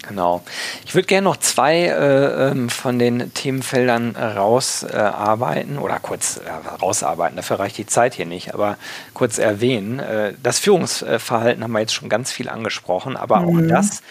[0.09, 0.43] Genau.
[0.85, 6.51] Ich würde gerne noch zwei äh, ähm, von den Themenfeldern rausarbeiten äh, oder kurz äh,
[6.83, 7.37] rausarbeiten.
[7.37, 8.79] Dafür reicht die Zeit hier nicht, aber
[9.15, 10.01] kurz erwähnen.
[10.01, 13.47] Äh, das Führungsverhalten haben wir jetzt schon ganz viel angesprochen, aber mhm.
[13.47, 14.03] auch das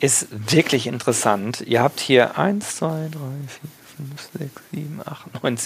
[0.00, 1.62] ist wirklich interessant.
[1.66, 3.18] Ihr habt hier 1, 2, 3, 4,
[3.96, 5.58] 5, 6, 7, 8, 9,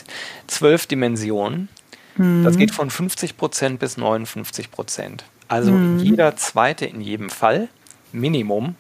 [0.47, 1.68] 12 Dimensionen.
[2.16, 2.45] Mhm.
[2.45, 5.25] Das geht von 50 Prozent bis 59 Prozent.
[5.49, 5.99] Also mhm.
[5.99, 7.68] jeder zweite in jedem Fall,
[8.12, 8.77] Minimum,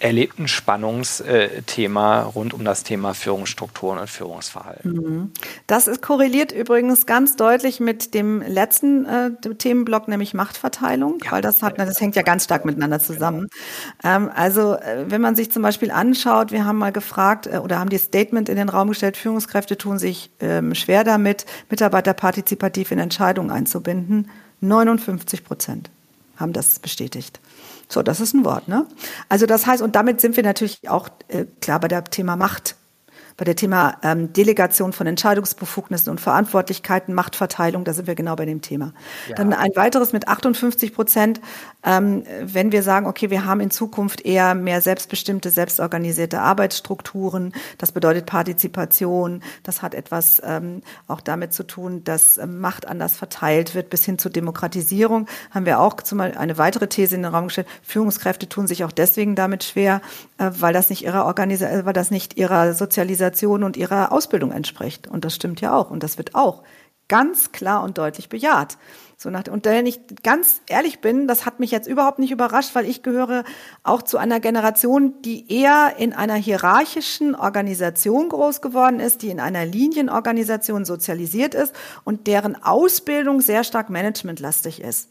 [0.00, 4.92] erlebten Spannungsthema rund um das Thema Führungsstrukturen und Führungsverhalten.
[4.92, 5.32] Mhm.
[5.66, 11.42] Das ist korreliert übrigens ganz deutlich mit dem letzten äh, Themenblock, nämlich Machtverteilung, ja, weil
[11.42, 13.48] das hat, das hängt ja ganz stark miteinander zusammen.
[14.00, 14.16] Genau.
[14.16, 17.78] Ähm, also äh, wenn man sich zum Beispiel anschaut, wir haben mal gefragt äh, oder
[17.78, 22.90] haben die Statement in den Raum gestellt, Führungskräfte tun sich ähm, schwer damit, Mitarbeiter partizipativ
[22.90, 24.30] in Entscheidungen einzubinden.
[24.62, 25.90] 59 Prozent
[26.36, 27.38] haben das bestätigt.
[27.90, 28.86] So, das ist ein Wort, ne?
[29.28, 32.76] Also das heißt, und damit sind wir natürlich auch äh, klar bei der Thema Macht
[33.40, 38.44] bei der Thema ähm, Delegation von Entscheidungsbefugnissen und Verantwortlichkeiten, Machtverteilung, da sind wir genau bei
[38.44, 38.92] dem Thema.
[39.30, 39.36] Ja.
[39.36, 41.40] Dann ein weiteres mit 58 Prozent,
[41.82, 47.92] ähm, wenn wir sagen, okay, wir haben in Zukunft eher mehr selbstbestimmte, selbstorganisierte Arbeitsstrukturen, das
[47.92, 53.74] bedeutet Partizipation, das hat etwas ähm, auch damit zu tun, dass ähm, Macht anders verteilt
[53.74, 57.32] wird, bis hin zur Demokratisierung, haben wir auch zum Beispiel eine weitere These in den
[57.32, 60.02] Raum gestellt, Führungskräfte tun sich auch deswegen damit schwer,
[60.36, 64.50] äh, weil das nicht ihrer Organisation, weil das nicht ihrer Sozialisation Organisation und ihrer Ausbildung
[64.50, 65.08] entspricht.
[65.08, 65.90] Und das stimmt ja auch.
[65.90, 66.62] Und das wird auch
[67.08, 68.76] ganz klar und deutlich bejaht.
[69.16, 72.74] So nach, und wenn ich ganz ehrlich bin, das hat mich jetzt überhaupt nicht überrascht,
[72.74, 73.44] weil ich gehöre
[73.82, 79.40] auch zu einer Generation, die eher in einer hierarchischen Organisation groß geworden ist, die in
[79.40, 85.10] einer Linienorganisation sozialisiert ist und deren Ausbildung sehr stark managementlastig ist.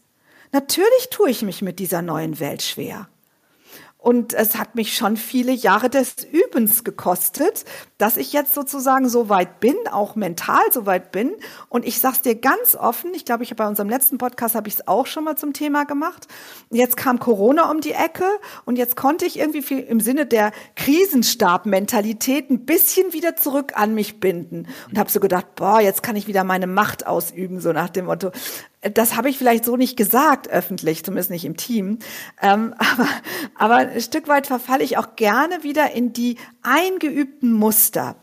[0.52, 3.08] Natürlich tue ich mich mit dieser neuen Welt schwer.
[4.00, 7.66] Und es hat mich schon viele Jahre des Übens gekostet,
[7.98, 11.32] dass ich jetzt sozusagen so weit bin, auch mental so weit bin.
[11.68, 14.76] Und ich sag's dir ganz offen, ich glaube, ich bei unserem letzten Podcast habe ich
[14.76, 16.28] es auch schon mal zum Thema gemacht.
[16.70, 18.24] Jetzt kam Corona um die Ecke
[18.64, 23.94] und jetzt konnte ich irgendwie viel im Sinne der Krisenstab-Mentalität ein bisschen wieder zurück an
[23.94, 27.72] mich binden und habe so gedacht, boah, jetzt kann ich wieder meine Macht ausüben, so
[27.72, 28.30] nach dem Motto,
[28.82, 31.98] das habe ich vielleicht so nicht gesagt öffentlich, zumindest nicht im Team.
[32.40, 33.08] Ähm, aber,
[33.54, 38.16] aber ein Stück weit verfalle ich auch gerne wieder in die eingeübten Muster.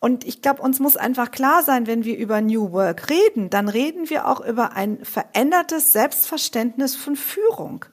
[0.00, 3.68] Und ich glaube, uns muss einfach klar sein, wenn wir über New Work reden, dann
[3.68, 7.84] reden wir auch über ein verändertes Selbstverständnis von Führung.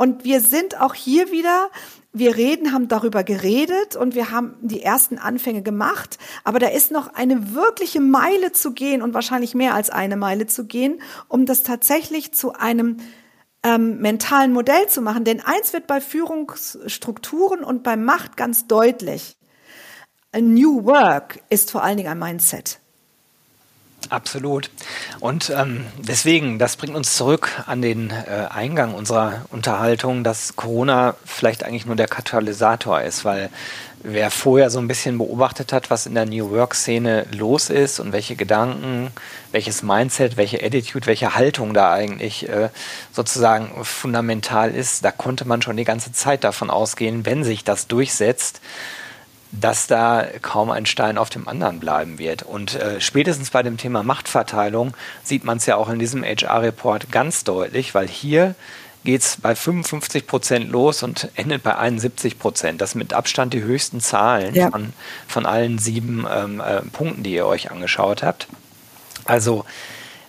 [0.00, 1.68] Und wir sind auch hier wieder
[2.12, 6.90] wir reden, haben darüber geredet und wir haben die ersten Anfänge gemacht, aber da ist
[6.90, 11.46] noch eine wirkliche Meile zu gehen und wahrscheinlich mehr als eine Meile zu gehen, um
[11.46, 12.96] das tatsächlich zu einem
[13.62, 15.24] ähm, mentalen Modell zu machen.
[15.24, 19.36] Denn eins wird bei Führungsstrukturen und bei Macht ganz deutlich.
[20.32, 22.80] A New Work ist vor allen Dingen ein Mindset.
[24.08, 24.70] Absolut.
[25.20, 31.14] Und ähm, deswegen, das bringt uns zurück an den äh, Eingang unserer Unterhaltung, dass Corona
[31.24, 33.50] vielleicht eigentlich nur der Katalysator ist, weil
[34.02, 38.12] wer vorher so ein bisschen beobachtet hat, was in der New Work-Szene los ist und
[38.12, 39.10] welche Gedanken,
[39.52, 42.70] welches Mindset, welche Attitude, welche Haltung da eigentlich äh,
[43.12, 47.86] sozusagen fundamental ist, da konnte man schon die ganze Zeit davon ausgehen, wenn sich das
[47.86, 48.60] durchsetzt,
[49.52, 52.42] dass da kaum ein Stein auf dem anderen bleiben wird.
[52.42, 57.10] Und äh, spätestens bei dem Thema Machtverteilung sieht man es ja auch in diesem HR-Report
[57.10, 58.54] ganz deutlich, weil hier
[59.04, 62.80] geht es bei 55 Prozent los und endet bei 71 Prozent.
[62.80, 64.70] Das sind mit Abstand die höchsten Zahlen ja.
[64.70, 64.92] von,
[65.26, 68.46] von allen sieben ähm, äh, Punkten, die ihr euch angeschaut habt.
[69.24, 69.64] Also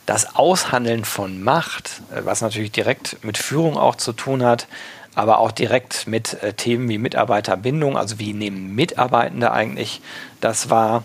[0.06, 4.68] das Aushandeln von Macht, äh, was natürlich direkt mit Führung auch zu tun hat,
[5.16, 10.02] aber auch direkt mit äh, Themen wie Mitarbeiterbindung, also wie nehmen Mitarbeitende eigentlich
[10.40, 11.04] das wahr.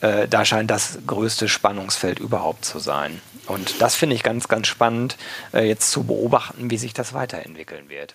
[0.00, 3.20] Äh, da scheint das größte Spannungsfeld überhaupt zu sein.
[3.46, 5.16] Und das finde ich ganz, ganz spannend,
[5.52, 8.14] äh, jetzt zu beobachten, wie sich das weiterentwickeln wird.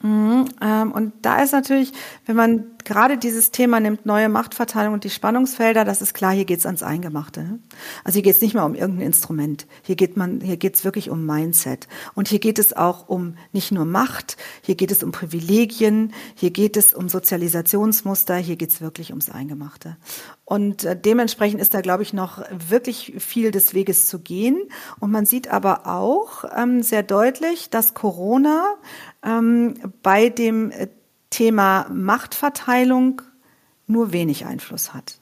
[0.00, 1.92] Mhm, ähm, und da ist natürlich,
[2.26, 6.46] wenn man gerade dieses Thema nimmt, neue Machtverteilung und die Spannungsfelder, das ist klar, hier
[6.46, 7.42] geht's ans Eingemachte.
[7.42, 7.58] Ne?
[8.02, 9.66] Also hier geht's nicht mehr um irgendein Instrument.
[9.82, 11.86] Hier geht man, hier geht's wirklich um Mindset.
[12.14, 16.50] Und hier geht es auch um nicht nur Macht, hier geht es um Privilegien, hier
[16.50, 19.98] geht es um Sozialisationsmuster, hier geht's wirklich ums Eingemachte.
[20.46, 24.58] Und äh, dementsprechend ist da, glaube ich, noch wirklich viel des Weges zu gehen.
[24.98, 28.76] Und man sieht aber auch ähm, sehr deutlich, dass Corona
[29.22, 30.88] ähm, bei dem äh,
[31.30, 33.22] Thema Machtverteilung
[33.86, 35.20] nur wenig Einfluss hat.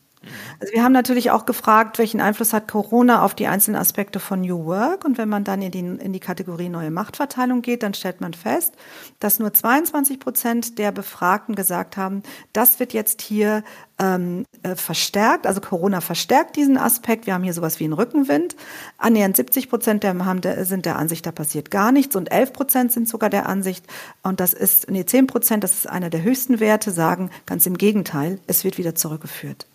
[0.61, 4.41] Also wir haben natürlich auch gefragt, welchen Einfluss hat Corona auf die einzelnen Aspekte von
[4.41, 5.05] New Work.
[5.05, 8.35] Und wenn man dann in die, in die Kategorie neue Machtverteilung geht, dann stellt man
[8.35, 8.75] fest,
[9.21, 13.63] dass nur 22 Prozent der Befragten gesagt haben, das wird jetzt hier
[13.99, 15.47] ähm, äh, verstärkt.
[15.47, 17.27] Also Corona verstärkt diesen Aspekt.
[17.27, 18.57] Wir haben hier sowas wie einen Rückenwind.
[18.99, 22.17] Annähernd 70 Prozent der, haben sind der Ansicht, da passiert gar nichts.
[22.17, 23.87] Und 11 Prozent sind sogar der Ansicht,
[24.23, 27.79] und das ist, nee, 10 Prozent, das ist einer der höchsten Werte, sagen ganz im
[27.79, 29.67] Gegenteil, es wird wieder zurückgeführt.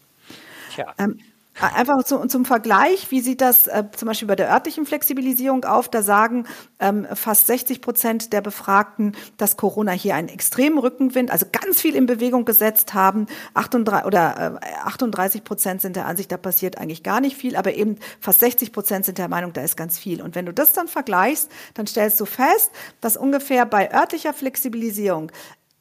[0.74, 0.94] Tja.
[0.98, 1.18] Ähm,
[1.60, 5.90] Einfach zu, zum Vergleich, wie sieht das äh, zum Beispiel bei der örtlichen Flexibilisierung auf?
[5.90, 6.48] Da sagen
[6.80, 11.96] ähm, fast 60 Prozent der Befragten, dass Corona hier einen extremen Rückenwind, also ganz viel
[11.96, 13.28] in Bewegung gesetzt haben.
[13.54, 17.74] 38, oder äh, 38 Prozent sind der Ansicht, da passiert eigentlich gar nicht viel, aber
[17.74, 20.22] eben fast 60 Prozent sind der Meinung, da ist ganz viel.
[20.22, 25.32] Und wenn du das dann vergleichst, dann stellst du fest, dass ungefähr bei örtlicher Flexibilisierung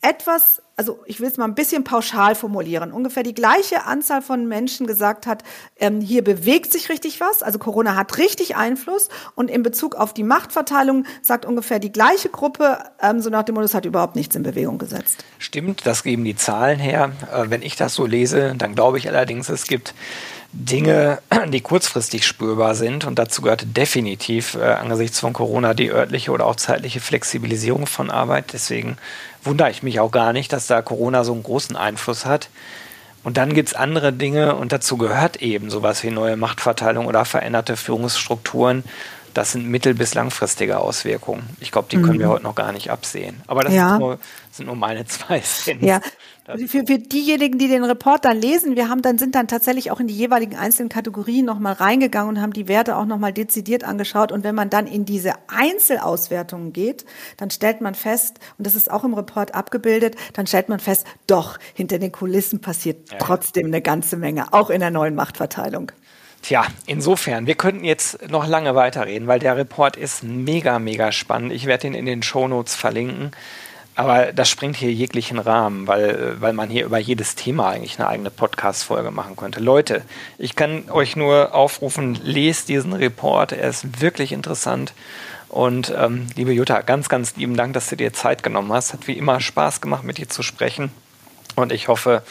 [0.02, 4.48] etwas, also ich will es mal ein bisschen pauschal formulieren, ungefähr die gleiche Anzahl von
[4.48, 5.42] Menschen gesagt hat,
[5.78, 10.14] ähm, hier bewegt sich richtig was, also Corona hat richtig Einfluss und in Bezug auf
[10.14, 14.34] die Machtverteilung sagt ungefähr die gleiche Gruppe, ähm, so nach dem es hat überhaupt nichts
[14.34, 15.22] in Bewegung gesetzt.
[15.38, 17.12] Stimmt, das geben die Zahlen her.
[17.30, 19.92] Äh, wenn ich das so lese, dann glaube ich allerdings, es gibt
[20.52, 23.04] Dinge, die kurzfristig spürbar sind.
[23.04, 28.10] Und dazu gehört definitiv äh, angesichts von Corona die örtliche oder auch zeitliche Flexibilisierung von
[28.10, 28.52] Arbeit.
[28.52, 28.96] Deswegen
[29.42, 32.48] wundere ich mich auch gar nicht, dass da Corona so einen großen Einfluss hat.
[33.22, 37.24] Und dann gibt es andere Dinge und dazu gehört eben sowas wie neue Machtverteilung oder
[37.24, 38.84] veränderte Führungsstrukturen.
[39.34, 41.48] Das sind mittel- bis langfristige Auswirkungen.
[41.60, 42.20] Ich glaube, die können mhm.
[42.20, 43.42] wir heute noch gar nicht absehen.
[43.46, 43.98] Aber das ja.
[43.98, 44.18] nur,
[44.50, 45.82] sind nur meine zwei Cent.
[45.82, 46.00] Ja,
[46.56, 50.00] für, für diejenigen, die den Report dann lesen, wir haben dann sind dann tatsächlich auch
[50.00, 54.32] in die jeweiligen einzelnen Kategorien nochmal reingegangen und haben die Werte auch nochmal dezidiert angeschaut.
[54.32, 57.04] Und wenn man dann in diese Einzelauswertungen geht,
[57.36, 61.06] dann stellt man fest, und das ist auch im Report abgebildet, dann stellt man fest,
[61.26, 63.18] doch, hinter den Kulissen passiert ja.
[63.18, 65.92] trotzdem eine ganze Menge, auch in der neuen Machtverteilung.
[66.42, 71.52] Tja, insofern, wir könnten jetzt noch lange weiterreden, weil der Report ist mega, mega spannend.
[71.52, 73.32] Ich werde ihn in den Shownotes verlinken.
[73.96, 78.08] Aber das springt hier jeglichen Rahmen, weil, weil man hier über jedes Thema eigentlich eine
[78.08, 79.60] eigene Podcast-Folge machen könnte.
[79.60, 80.02] Leute,
[80.38, 84.94] ich kann euch nur aufrufen, lest diesen Report, er ist wirklich interessant.
[85.48, 88.92] Und ähm, liebe Jutta, ganz, ganz lieben Dank, dass du dir Zeit genommen hast.
[88.92, 90.92] Hat wie immer Spaß gemacht, mit dir zu sprechen.
[91.56, 92.22] Und ich hoffe,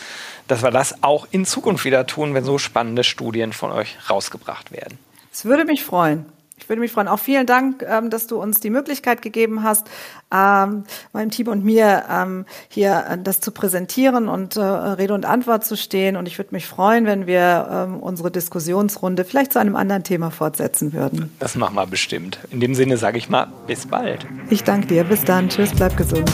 [0.48, 4.72] dass wir das auch in Zukunft wieder tun, wenn so spannende Studien von euch rausgebracht
[4.72, 4.98] werden.
[5.32, 6.26] Es würde mich freuen.
[6.60, 7.08] Ich würde mich freuen.
[7.08, 9.88] Auch vielen Dank, ähm, dass du uns die Möglichkeit gegeben hast,
[10.32, 15.26] ähm, meinem Team und mir ähm, hier äh, das zu präsentieren und äh, Rede und
[15.26, 16.15] Antwort zu stehen.
[16.15, 20.93] Und ich würde mich freuen, wenn wir unsere Diskussionsrunde vielleicht zu einem anderen Thema fortsetzen
[20.93, 21.32] würden.
[21.39, 22.39] Das machen wir bestimmt.
[22.52, 24.26] In dem Sinne sage ich mal, bis bald.
[24.50, 25.04] Ich danke dir.
[25.04, 25.50] Bis dann.
[25.50, 26.30] Tschüss, bleib gesund.